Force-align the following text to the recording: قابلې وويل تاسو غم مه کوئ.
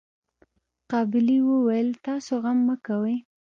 قابلې 0.91 1.37
وويل 1.49 1.89
تاسو 2.05 2.33
غم 2.43 2.57
مه 2.67 2.75
کوئ. 2.85 3.15